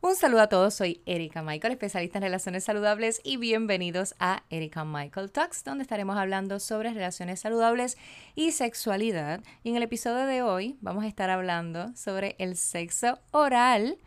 [0.00, 4.84] Un saludo a todos, soy Erika Michael, especialista en relaciones saludables y bienvenidos a Erika
[4.84, 7.98] Michael Talks, donde estaremos hablando sobre relaciones saludables
[8.36, 9.42] y sexualidad.
[9.64, 13.98] Y en el episodio de hoy vamos a estar hablando sobre el sexo oral,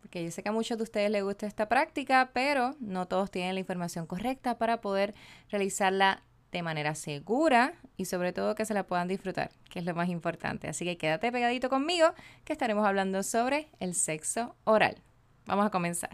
[0.00, 3.30] porque yo sé que a muchos de ustedes les gusta esta práctica, pero no todos
[3.30, 5.14] tienen la información correcta para poder
[5.50, 6.22] realizarla
[6.52, 10.08] de manera segura y sobre todo que se la puedan disfrutar, que es lo más
[10.08, 10.68] importante.
[10.68, 12.14] Así que quédate pegadito conmigo
[12.46, 15.02] que estaremos hablando sobre el sexo oral.
[15.46, 16.10] Vamos a comenzar.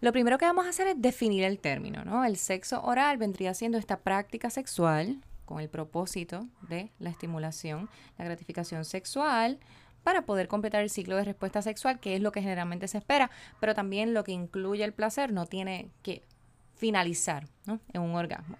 [0.00, 2.26] Lo primero que vamos a hacer es definir el término, ¿no?
[2.26, 8.26] El sexo oral vendría siendo esta práctica sexual con el propósito de la estimulación, la
[8.26, 9.58] gratificación sexual,
[10.02, 13.30] para poder completar el ciclo de respuesta sexual, que es lo que generalmente se espera,
[13.60, 16.22] pero también lo que incluye el placer no tiene que
[16.76, 18.58] finalizar en un orgasmo.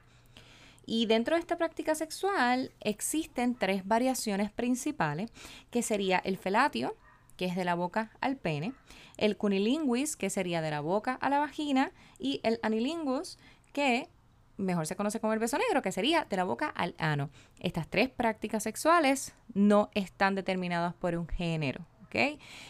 [0.86, 5.30] Y dentro de esta práctica sexual existen tres variaciones principales,
[5.70, 6.96] que sería el felatio,
[7.36, 8.72] que es de la boca al pene,
[9.16, 13.38] el cunilinguis, que sería de la boca a la vagina, y el anilingus,
[13.72, 14.08] que
[14.56, 17.30] mejor se conoce como el beso negro, que sería de la boca al ano.
[17.58, 21.86] Estas tres prácticas sexuales no están determinadas por un género.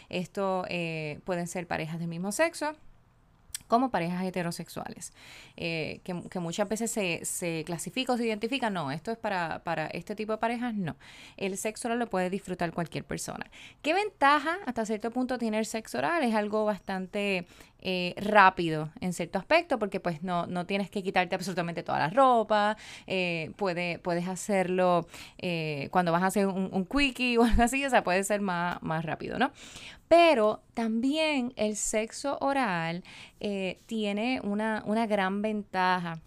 [0.09, 2.73] Esto eh, pueden ser parejas del mismo sexo,
[3.75, 5.12] como parejas heterosexuales,
[5.56, 9.89] eh, que, muchas veces se, se, clasifica o se identifica, no, esto es para, para
[9.89, 10.94] este tipo de parejas, no.
[11.36, 13.50] El sexo oral lo puede disfrutar cualquier persona.
[13.83, 16.22] ¿Qué ventaja hasta cierto punto tiene el sexo oral?
[16.22, 17.47] Es algo bastante
[17.85, 22.11] eh, rápido en cierto aspecto, porque pues no, no tienes que quitarte absolutamente toda la
[22.11, 25.07] ropa, eh, puede, puedes hacerlo
[25.91, 29.05] cuando vas a hacer un, quickie o algo así, o sea, puede ser más, más
[29.05, 29.53] rápido, ¿no?
[30.09, 33.03] Pero también el sexo oral
[33.41, 36.21] eh, tiene una, gran ventaja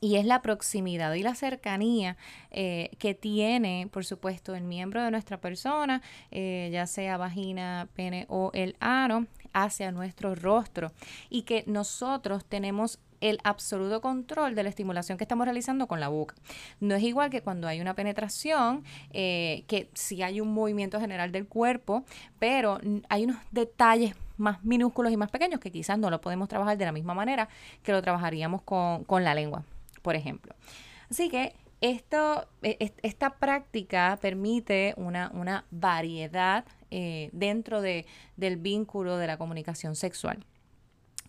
[0.00, 2.16] y es la proximidad y la cercanía
[2.50, 8.26] eh, que tiene, por supuesto, el miembro de nuestra persona, eh, ya sea vagina, pene
[8.28, 10.92] o el ano, hacia nuestro rostro
[11.30, 16.08] y que nosotros tenemos el absoluto control de la estimulación que estamos realizando con la
[16.08, 16.34] boca.
[16.80, 21.30] No es igual que cuando hay una penetración, eh, que sí hay un movimiento general
[21.30, 22.04] del cuerpo,
[22.38, 26.76] pero hay unos detalles más minúsculos y más pequeños que quizás no lo podemos trabajar
[26.76, 27.48] de la misma manera
[27.84, 29.62] que lo trabajaríamos con, la lengua,
[30.02, 30.54] por ejemplo.
[31.08, 36.64] Así que esto, e, esta práctica permite una, una variedad
[36.94, 38.04] eh, dentro de,
[38.36, 40.44] del vínculo de la comunicación sexual.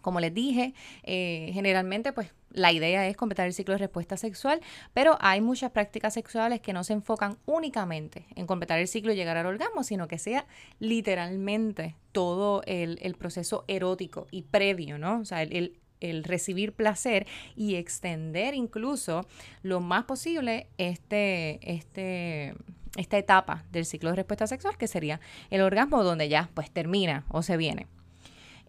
[0.01, 4.59] Como les dije, eh, generalmente pues la idea es completar el ciclo de respuesta sexual,
[4.93, 9.15] pero hay muchas prácticas sexuales que no se enfocan únicamente en completar el ciclo y
[9.15, 10.45] llegar al orgasmo, sino que sea
[10.79, 15.21] literalmente todo el, proceso erótico y previo, ¿no?
[15.21, 17.25] O sea, el, el recibir placer
[17.55, 19.25] y extender incluso
[19.61, 22.53] lo más posible este, este,
[22.95, 27.25] esta etapa del ciclo de respuesta sexual, que sería el orgasmo donde ya pues termina
[27.29, 27.87] o se viene.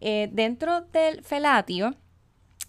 [0.01, 1.95] Eh, dentro del felatio,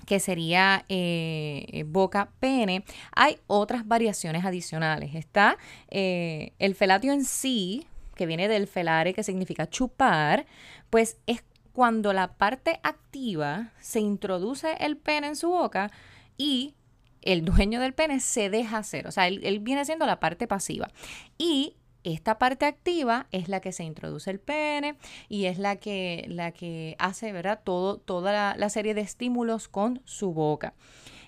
[0.06, 2.84] que sería eh, boca-pene,
[3.16, 5.16] hay otras variaciones adicionales.
[5.16, 5.58] Está
[5.90, 10.46] eh, el felatio en sí, que viene del felare, que significa chupar,
[10.90, 15.92] pues es cuando la parte activa se introduce el pene en su boca
[16.38, 16.76] y
[17.25, 19.08] el dueño del pene se deja hacer.
[19.08, 20.90] O sea, él, viene siendo la parte pasiva.
[21.38, 24.96] Y esta parte activa es la que se introduce el pene
[25.28, 27.59] y es la que, la que hace, ¿verdad?
[27.64, 30.75] Todo, toda la, serie de estímulos con su boca.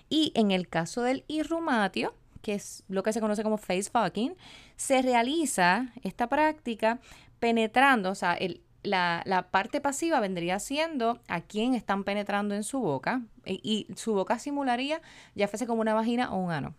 [0.08, 4.36] Y en el caso del irrumatio, que es lo que se conoce como face fucking,
[4.76, 7.00] se realiza esta práctica
[7.40, 8.38] penetrando, o sea,
[8.88, 14.14] la, parte pasiva vendría siendo a quien están penetrando en su boca y, y su
[14.14, 15.00] boca simularía
[15.34, 16.74] ya fuese como una vagina o un ano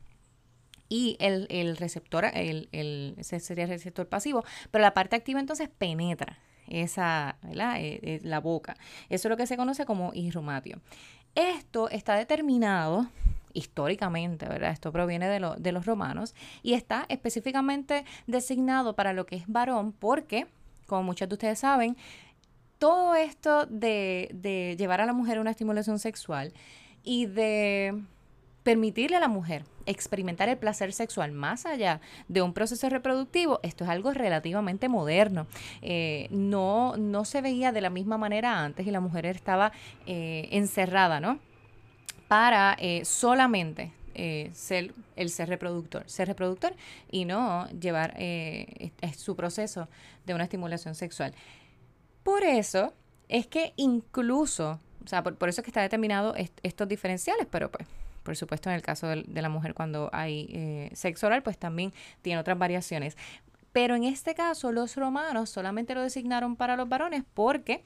[0.89, 6.39] y el, receptor, el, ese sería el receptor pasivo, pero la parte activa entonces penetra
[6.67, 8.75] esa, eh, eh, la boca.
[9.07, 10.81] Eso es lo que se conoce como irrumatio.
[11.35, 13.07] Esto está determinado
[13.53, 14.71] históricamente, ¿verdad?
[14.71, 20.47] Esto proviene de los romanos y está específicamente designado para lo que es varón porque,
[20.89, 21.95] como muchos de ustedes saben,
[22.79, 26.53] todo esto de, de llevar a la mujer una estimulación sexual
[27.03, 28.03] y de
[28.63, 33.83] permitirle a la mujer experimentar el placer sexual más allá de un proceso reproductivo, esto
[33.83, 35.47] es algo relativamente moderno.
[35.81, 39.71] Eh, no, no se veía de la misma manera antes y la mujer estaba
[40.05, 41.39] eh, encerrada, ¿no?
[42.27, 43.91] Para eh, solamente
[44.53, 46.73] ser el ser reproductor, ser reproductor
[47.11, 48.15] y no llevar
[49.15, 49.87] su proceso
[50.25, 51.33] de una estimulación sexual.
[52.23, 52.93] Por eso
[53.27, 57.87] es que incluso, o sea, por, eso es que está determinado estos diferenciales, pero pues
[58.23, 61.93] por supuesto en el caso de, la mujer cuando hay eh, sexo oral, pues también
[62.21, 63.17] tiene otras variaciones.
[63.71, 67.83] Pero en este caso los romanos solamente lo designaron para los varones porque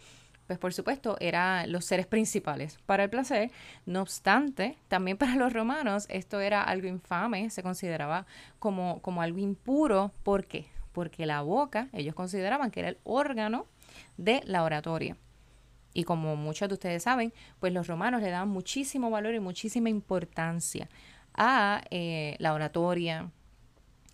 [0.48, 3.52] pues por supuesto, eran los seres principales para el placer.
[3.86, 8.26] No obstante, también para los romanos esto era algo infame, se consideraba
[8.60, 10.12] como, como algo impuro.
[10.24, 10.68] ¿Por qué?
[10.92, 13.68] Porque la boca, ellos consideraban que era el órgano
[14.18, 15.18] de la oratoria.
[15.94, 19.90] Y como muchos de ustedes saben, pues los romanos le daban muchísimo valor y muchísima
[19.90, 20.90] importancia
[21.36, 23.30] a eh, la oratoria,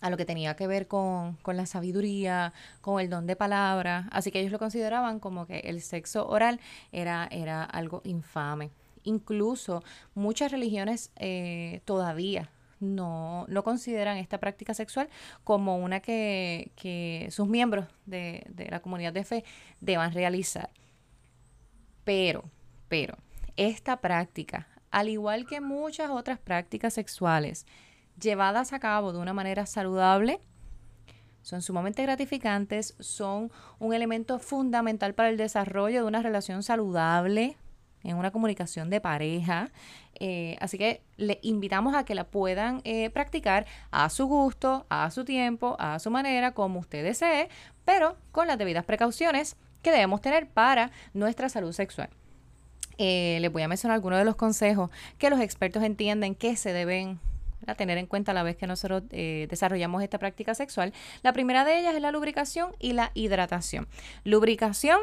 [0.00, 4.08] a lo que tenía que ver con, la sabiduría, con el don de palabra.
[4.10, 6.60] Así que ellos lo consideraban como que el sexo oral
[6.92, 8.70] era, era algo infame.
[9.02, 9.82] Incluso
[10.14, 12.50] muchas religiones eh, todavía
[12.80, 15.08] no, no, consideran esta práctica sexual
[15.44, 19.44] como una que, que sus miembros de, de, la comunidad de fe
[19.80, 20.70] deban realizar.
[22.04, 22.44] Pero,
[22.88, 23.16] pero,
[23.56, 27.66] esta práctica, al igual que muchas otras prácticas sexuales,
[28.20, 30.40] llevadas a cabo de una manera saludable,
[31.42, 37.56] son sumamente gratificantes, son un elemento fundamental para el desarrollo de una relación saludable
[38.02, 39.70] en una comunicación de pareja.
[40.18, 45.10] Eh, así que le invitamos a que la puedan eh, practicar a su gusto, a
[45.10, 47.48] su tiempo, a su manera, como usted desee,
[47.84, 52.10] pero con las debidas precauciones que debemos tener para nuestra salud sexual.
[52.98, 56.74] Eh, les voy a mencionar algunos de los consejos que los expertos entienden que se
[56.74, 57.18] deben
[57.66, 60.92] a tener en cuenta a la vez que nosotros eh, desarrollamos esta práctica sexual.
[61.22, 63.88] La primera de ellas es la lubricación y la hidratación.
[64.24, 65.00] Lubricación,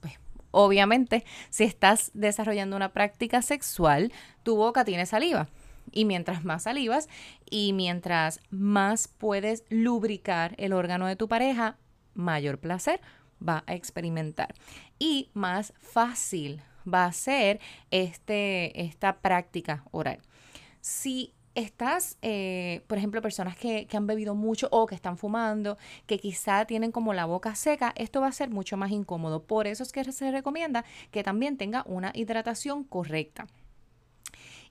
[0.00, 0.14] pues
[0.50, 4.12] obviamente, si estás desarrollando una práctica sexual,
[4.42, 5.48] tu boca tiene saliva.
[5.92, 7.08] Y mientras más salivas
[7.48, 11.78] y mientras más puedes lubricar el órgano de tu pareja,
[12.14, 13.00] mayor placer
[13.46, 14.54] va a experimentar.
[14.98, 16.62] Y más fácil
[16.92, 17.60] va a ser
[17.90, 20.20] este, esta práctica oral.
[20.80, 25.78] Si estás, eh, por ejemplo, personas que, que, han bebido mucho o que están fumando,
[26.06, 29.44] que quizá tienen como la boca seca, esto va a ser mucho más incómodo.
[29.44, 33.46] Por eso es que se recomienda que también tenga una hidratación correcta.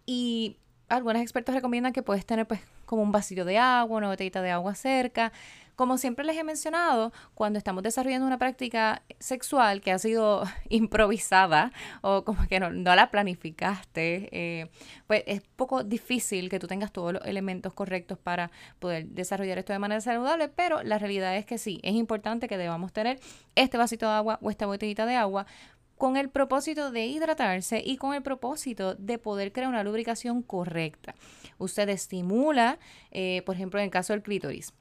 [0.05, 0.57] Y
[0.89, 4.51] algunos expertos recomiendan que puedes tener pues como un vasito de agua, una botellita de
[4.51, 5.31] agua cerca.
[5.79, 11.71] Como siempre les he mencionado, cuando estamos desarrollando una práctica sexual que ha sido improvisada
[12.01, 14.69] o como que no, la planificaste, eh,
[15.07, 19.71] pues es poco difícil que tú tengas todos los elementos correctos para poder desarrollar esto
[19.71, 23.17] de manera saludable, pero la realidad es que sí, es importante que debamos tener
[23.55, 25.45] este vasito de agua o esta botellita de agua
[25.97, 31.15] con el propósito de hidratarse y con el propósito de poder crear una lubricación correcta.
[31.57, 32.79] Usted estimula,
[33.11, 34.73] eh, por ejemplo, en el caso del clítoris,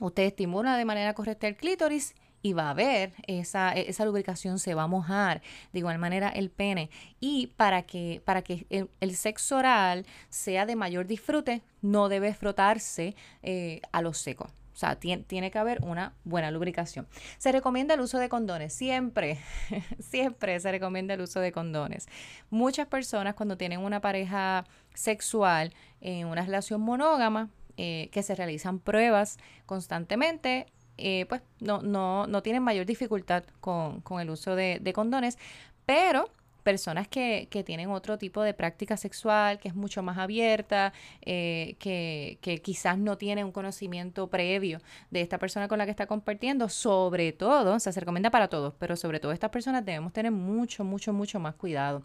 [0.00, 4.74] usted estimula de manera correcta el clítoris y va a ver esa, esa lubricación se
[4.74, 5.42] va a mojar
[5.72, 8.66] de igual manera el pene y para que para que
[9.00, 14.78] el, sexo oral sea de mayor disfrute no debe frotarse eh, a lo seco o
[14.80, 17.06] sea, tiene, tiene, que haber una buena lubricación.
[17.36, 18.72] Se recomienda el uso de condones.
[18.72, 19.38] Siempre,
[19.98, 22.08] siempre se recomienda el uso de condones.
[22.48, 24.64] Muchas personas cuando tienen una pareja
[24.94, 27.50] sexual en una relación monógama,
[27.82, 30.66] eh, que se realizan pruebas constantemente,
[30.98, 35.38] eh, pues no, no, no, tienen mayor dificultad con, con el uso de, condones,
[35.86, 36.28] pero
[36.62, 40.92] personas que, que, tienen otro tipo de práctica sexual, que es mucho más abierta,
[41.22, 45.90] eh, que, que, quizás no tiene un conocimiento previo de esta persona con la que
[45.90, 49.86] está compartiendo, sobre todo, o sea, se recomienda para todos, pero sobre todo estas personas
[49.86, 52.02] debemos tener mucho, mucho, mucho más cuidado.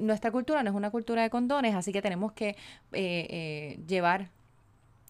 [0.00, 2.56] nuestra cultura no es una cultura de condones, así que tenemos que
[3.86, 4.28] llevar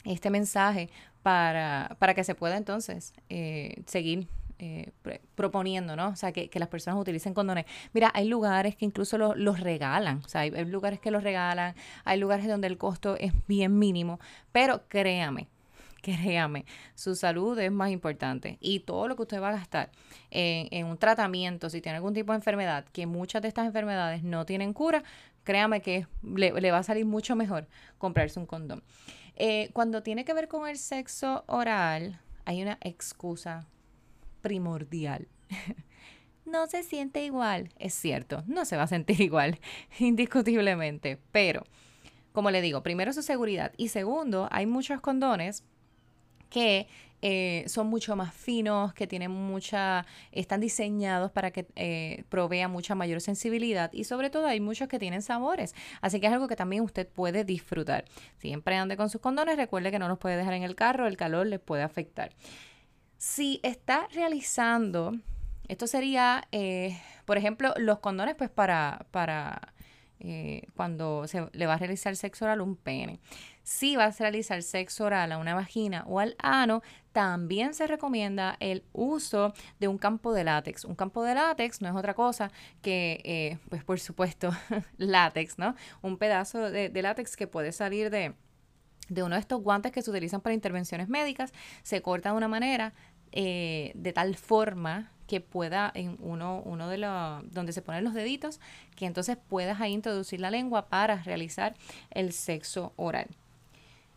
[0.04, 0.90] este mensaje
[1.22, 4.28] para, para que se pueda entonces eh, seguir
[4.60, 4.92] eh,
[5.34, 6.08] proponiendo, ¿no?
[6.08, 7.66] O sea, que, las personas utilicen condones.
[7.92, 12.20] Mira, hay lugares que incluso los regalan, o sea, hay, lugares que los regalan, hay
[12.20, 14.20] lugares donde el costo es bien mínimo,
[14.52, 15.48] pero créame,
[16.02, 19.90] créame, su salud es más importante y todo lo que usted va a gastar
[20.30, 24.46] en, un tratamiento, si tiene algún tipo de enfermedad, que muchas de estas enfermedades no
[24.46, 25.02] tienen cura,
[25.42, 27.66] créame que le, le va a salir mucho mejor
[27.98, 28.84] comprarse un condón.
[29.36, 33.66] Eh, cuando tiene que ver con el sexo oral, hay una excusa
[34.42, 35.28] primordial.
[36.44, 37.70] no se siente igual.
[37.78, 39.58] Es cierto, no se va a sentir igual,
[39.98, 41.18] indiscutiblemente.
[41.32, 41.64] Pero,
[42.32, 45.64] como le digo, primero su seguridad y segundo, hay muchos condones
[46.50, 46.86] que
[47.26, 52.94] eh, son mucho más finos, que tienen mucha, están diseñados para que eh, provea mucha
[52.94, 56.56] mayor sensibilidad y sobre todo hay muchos que tienen sabores, así que es algo que
[56.56, 58.04] también usted puede disfrutar.
[58.36, 61.16] Siempre ande con sus condones, recuerde que no los puede dejar en el carro, el
[61.16, 62.30] calor les puede afectar.
[63.16, 65.14] Si está realizando,
[65.66, 69.72] esto sería, eh, por ejemplo, los condones pues para, para
[70.20, 73.18] eh, cuando se le va a realizar sexo oral un pene.
[73.64, 78.56] Si va a realizar sexo oral a una vagina o al ano, también se recomienda
[78.60, 80.84] el uso de un campo de látex.
[80.84, 82.52] Un campo de látex no es otra cosa
[82.82, 84.50] que, eh, pues por supuesto,
[84.98, 85.74] látex, ¿no?
[86.02, 88.34] Un pedazo de, látex que puede salir de,
[89.08, 91.52] de uno de estos guantes que se utilizan para intervenciones médicas,
[91.82, 92.92] se corta de una manera
[93.32, 98.12] eh, de tal forma que pueda en uno, uno de los, donde se ponen los
[98.12, 98.60] deditos,
[98.94, 101.74] que entonces puedas ahí introducir la lengua para realizar
[102.10, 103.28] el sexo oral.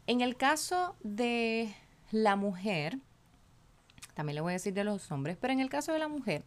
[0.08, 1.74] En el caso de
[2.12, 2.98] la mujer,
[4.14, 6.44] también le voy a decir de los hombres, pero en el caso de la mujer,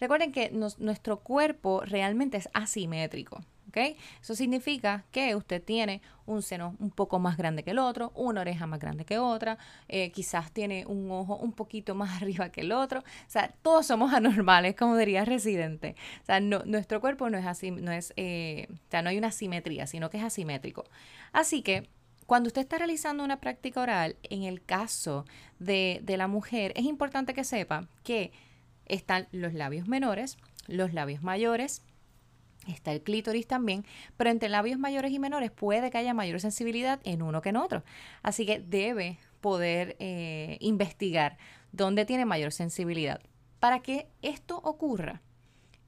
[0.00, 3.42] recuerden que nuestro cuerpo realmente es asimétrico.
[3.68, 3.98] ¿ok?
[4.22, 8.40] Eso significa que usted tiene un seno un poco más grande que el otro, una
[8.40, 12.62] oreja más grande que otra, eh, quizás tiene un ojo un poquito más arriba que
[12.62, 13.00] el otro.
[13.00, 15.96] O sea, todos somos anormales, como diría Residente.
[16.22, 19.32] O sea, nuestro cuerpo no es así, no es, eh, o sea, no hay una
[19.32, 20.84] simetría, sino que es asimétrico.
[21.32, 21.88] Así que
[22.26, 25.24] cuando usted está realizando una práctica oral, en el caso
[25.58, 28.32] de, la mujer, es importante que sepa que
[28.86, 31.82] están los labios menores, los labios mayores,
[32.66, 33.84] está el clítoris también,
[34.16, 37.56] pero entre labios mayores y menores puede que haya mayor sensibilidad en uno que en
[37.56, 37.84] otro.
[38.22, 41.38] Así que debe poder eh, investigar
[41.70, 43.20] dónde tiene mayor sensibilidad.
[43.60, 45.22] Para que esto ocurra,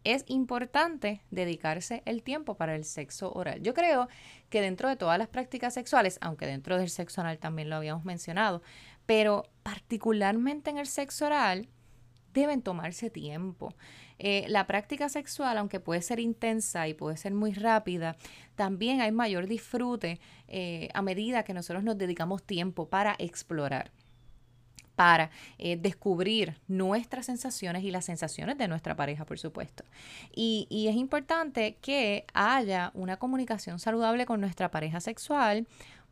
[0.04, 3.62] es importante dedicarse el tiempo para el sexo oral.
[3.62, 4.08] Yo creo
[4.48, 8.04] que dentro de todas las prácticas sexuales, aunque dentro del sexo oral también lo habíamos
[8.04, 8.62] mencionado,
[9.06, 11.68] pero particularmente en el sexo oral,
[12.32, 13.74] deben tomarse tiempo.
[14.18, 18.16] Eh, la práctica sexual, aunque puede ser intensa y puede ser muy rápida,
[18.56, 23.92] también hay mayor disfrute eh, a medida que nosotros nos dedicamos tiempo para explorar
[24.98, 29.84] para eh, descubrir nuestras sensaciones y las sensaciones de nuestra pareja, por supuesto.
[30.34, 35.68] Y, es importante que haya una comunicación saludable con nuestra pareja sexual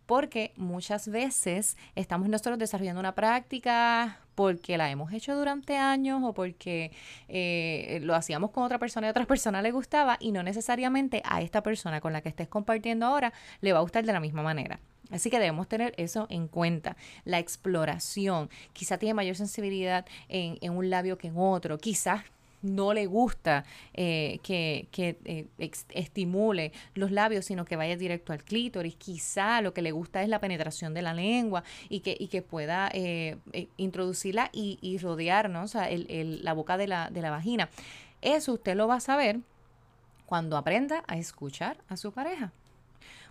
[0.07, 6.33] porque muchas veces estamos nosotros desarrollando una práctica porque la hemos hecho durante años o
[6.33, 6.93] porque
[7.27, 11.23] eh, lo hacíamos con otra persona y a otra persona le gustaba y no necesariamente
[11.25, 14.21] a esta persona con la que estés compartiendo ahora le va a gustar de la
[14.21, 14.79] misma manera.
[15.11, 16.97] Así que debemos tener eso en cuenta.
[17.25, 18.51] La exploración.
[18.73, 21.79] Quizá tiene mayor sensibilidad en, un labio que en otro.
[21.79, 22.23] Quizás
[22.63, 24.89] no le gusta eh, que,
[25.25, 25.47] eh,
[25.91, 28.97] estimule los labios, sino que vaya directo al clítoris.
[28.97, 32.43] Quizá lo que le gusta es la penetración de la lengua y que, y que
[32.43, 33.37] pueda eh,
[33.77, 37.69] introducirla y, rodearnos, la boca de la, de la vagina.
[38.23, 39.41] Eso usted lo va a saber
[40.25, 42.53] cuando aprenda a escuchar a su pareja.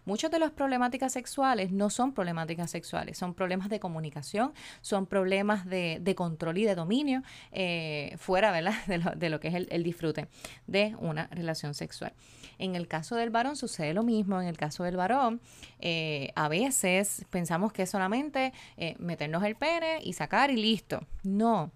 [0.05, 5.65] Muchas de las problemáticas sexuales no son problemáticas sexuales, son problemas de comunicación, son problemas
[5.65, 8.73] de, control y de dominio eh, fuera ¿verdad?
[9.17, 10.27] De, lo, que es el, disfrute
[10.67, 12.13] de una relación sexual.
[12.57, 15.41] En el caso del varón sucede lo mismo, en el caso del varón
[15.79, 21.01] eh, a veces pensamos que es solamente eh, meternos el pene y sacar y listo.
[21.23, 21.71] No,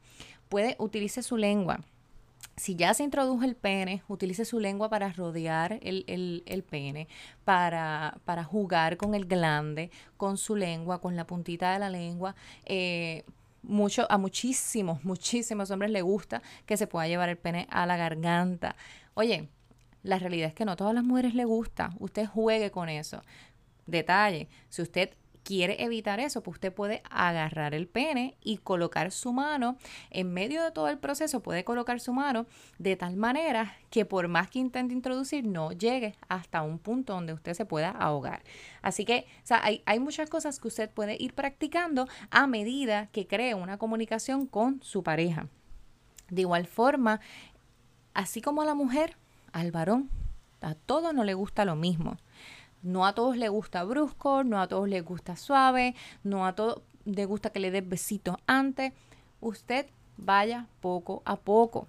[0.50, 1.80] puede utilice su lengua
[2.60, 7.08] si ya se introdujo el pene, utilice su lengua para rodear el, pene,
[7.46, 12.36] para, para, jugar con el glande, con su lengua, con la puntita de la lengua.
[12.66, 13.24] Eh,
[13.64, 17.96] mucho, a muchísimos, muchísimos hombres le gusta que se pueda llevar el pene a la
[17.96, 18.76] garganta.
[19.14, 19.48] Oye,
[20.04, 21.92] la realidad es que no a todas las mujeres le gusta.
[21.98, 23.22] Usted juegue con eso.
[23.88, 25.12] Detalle, si usted
[25.50, 29.78] quiere evitar eso, pues usted puede agarrar el pene y colocar su mano
[30.12, 32.46] en medio de todo el proceso, puede colocar su mano
[32.78, 37.34] de tal manera que por más que intente introducir, no llegue hasta un punto donde
[37.34, 38.44] usted se pueda ahogar.
[38.84, 43.08] Así que, o sea, hay, hay muchas cosas que usted puede ir practicando a medida
[43.08, 45.48] que cree una comunicación con su pareja.
[46.30, 47.22] De igual forma,
[48.14, 49.18] así como a la mujer,
[49.52, 50.12] al varón,
[50.62, 52.18] a todo no le gusta lo mismo.
[52.82, 56.82] No a todos les gusta brusco, no a todos les gusta suave, no a todos
[57.06, 58.94] les gusta que le des besitos antes.
[59.42, 61.88] Usted vaya poco a poco.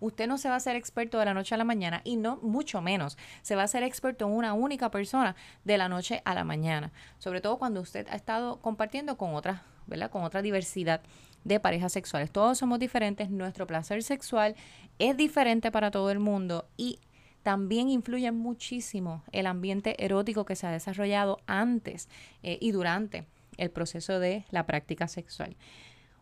[0.00, 2.36] Usted no se va a ser experto de la noche a la mañana y no
[2.42, 6.34] mucho menos se va a ser experto en una única persona de la noche a
[6.34, 6.92] la mañana.
[7.18, 10.10] Sobre todo cuando usted ha estado compartiendo con otras, ¿verdad?
[10.10, 11.00] Con otra diversidad
[11.44, 12.30] de parejas sexuales.
[12.30, 14.56] Todos somos diferentes, nuestro placer sexual
[14.98, 16.98] es diferente para todo el mundo y
[17.44, 22.08] también influye muchísimo el ambiente erótico que se ha desarrollado antes
[22.42, 23.26] eh, y durante
[23.58, 25.54] el proceso de la práctica sexual.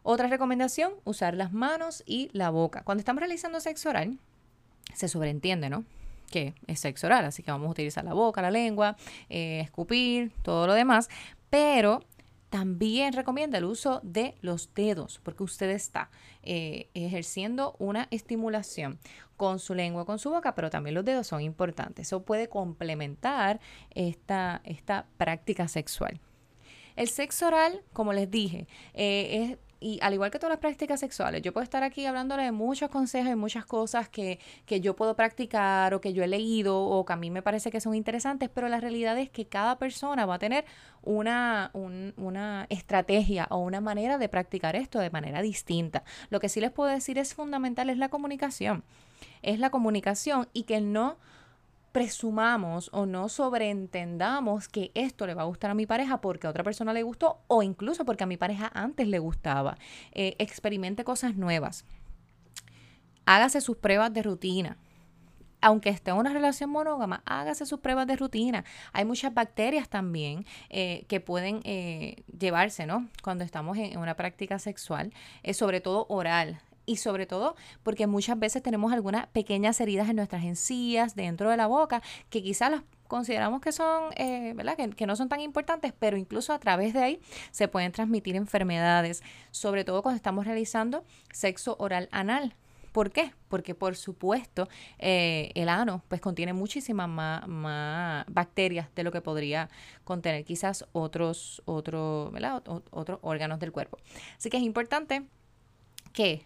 [0.02, 2.82] Otra recomendación, usar las manos y la boca.
[2.82, 4.18] Cuando estamos realizando sexo oral,
[4.94, 5.84] se sobreentiende, ¿no?
[6.28, 8.96] Que es sexo oral, así que vamos a utilizar la boca, la lengua,
[9.30, 11.08] eh, escupir, todo lo demás,
[11.50, 12.02] pero
[12.52, 16.10] también recomienda el uso de los dedos, porque usted está
[16.42, 18.98] eh, ejerciendo una estimulación
[19.38, 22.08] con su lengua, con su boca, pero también los dedos son importantes.
[22.08, 23.58] Eso puede complementar
[23.94, 26.20] esta, esta práctica sexual.
[26.94, 31.00] El sexo oral, como les dije, eh, es y al igual que todas las prácticas
[31.00, 34.94] sexuales, yo puedo estar aquí hablándole de muchos consejos y muchas cosas que, que, yo
[34.94, 37.94] puedo practicar o que yo he leído o que a mí me parece que son
[37.94, 40.64] interesantes, pero la realidad es que cada persona va a tener
[41.02, 46.04] una, una estrategia o una manera de practicar esto de manera distinta.
[46.30, 48.84] Lo que sí les puedo decir es fundamental es la comunicación.
[49.42, 51.18] Es la comunicación y que no
[51.92, 56.50] presumamos o no sobreentendamos que esto le va a gustar a mi pareja porque a
[56.50, 59.76] otra persona le gustó o incluso porque a mi pareja antes le gustaba.
[60.12, 61.84] Eh, experimente cosas nuevas.
[63.26, 64.78] Hágase sus pruebas de rutina.
[65.60, 68.64] Aunque esté en una relación monógama, hágase sus pruebas de rutina.
[68.92, 73.08] Hay muchas bacterias también eh, que pueden eh, llevarse, ¿no?
[73.22, 75.12] Cuando estamos en, una práctica sexual,
[75.52, 76.60] sobre todo oral
[76.92, 81.56] y sobre todo porque muchas veces tenemos algunas pequeñas heridas en nuestras encías, dentro de
[81.56, 84.76] la boca, que quizás las consideramos que son, eh, ¿verdad?
[84.76, 87.20] Que, no son tan importantes, pero incluso a través de ahí
[87.50, 92.54] se pueden transmitir enfermedades, sobre todo cuando estamos realizando sexo oral anal.
[92.92, 93.32] ¿Por qué?
[93.48, 94.68] Porque por supuesto
[94.98, 99.70] eh, el ano pues contiene muchísimas más, más, bacterias de lo que podría
[100.04, 102.32] contener quizás otros, otros
[103.22, 103.98] órganos del cuerpo.
[104.36, 105.22] Así que es importante
[106.12, 106.44] que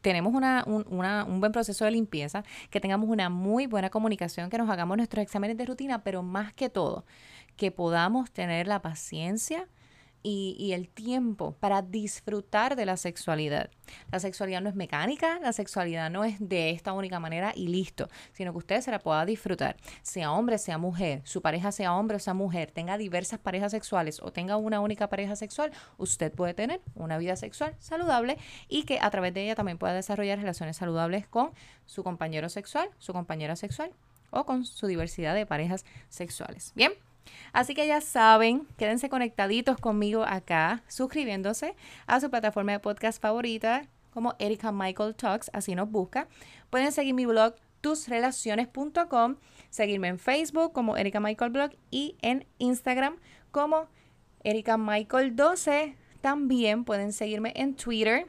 [0.00, 4.58] tenemos una, un, un, buen proceso de limpieza, que tengamos una muy buena comunicación, que
[4.58, 7.04] nos hagamos nuestros exámenes de rutina, pero más que todo,
[7.56, 9.68] que podamos tener la paciencia
[10.22, 13.70] y, el tiempo para disfrutar de la sexualidad.
[14.12, 18.08] La sexualidad no es mecánica, la sexualidad no es de esta única manera y listo,
[18.32, 22.16] sino que usted se la pueda disfrutar, sea hombre, sea mujer, su pareja sea hombre
[22.16, 26.54] o sea mujer, tenga diversas parejas sexuales o tenga una única pareja sexual, usted puede
[26.54, 30.76] tener una vida sexual saludable y que a través de ella también pueda desarrollar relaciones
[30.76, 31.50] saludables con
[31.86, 33.90] su compañero sexual, su compañera sexual
[34.30, 36.72] o con su diversidad de parejas sexuales.
[36.74, 36.92] Bien.
[37.52, 41.74] Así que ya saben, quédense conectaditos conmigo acá, suscribiéndose
[42.06, 46.28] a su plataforma de podcast favorita como Erika Michael Talks, así nos busca.
[46.68, 49.36] Pueden seguir mi blog tusrelaciones.com,
[49.70, 53.16] seguirme en Facebook como Erika Michael Blog y en Instagram
[53.50, 53.88] como
[54.44, 55.96] Erika Michael 12.
[56.20, 58.26] También pueden seguirme en Twitter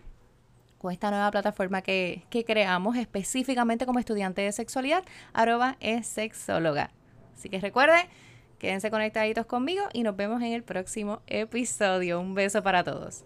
[0.77, 6.91] con esta nueva plataforma que, que creamos específicamente como estudiante de sexualidad, arroba es sexóloga.
[7.35, 8.09] Así que recuerde
[8.61, 12.21] Quédense conectaditos conmigo y nos vemos en el próximo episodio.
[12.21, 13.23] Un beso para todos.